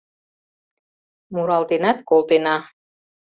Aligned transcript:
Муралтенат 1.33 1.97
колтена 2.09 2.55